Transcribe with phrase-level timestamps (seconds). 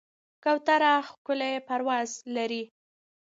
[0.43, 2.63] کوتره ښکلی پرواز لري.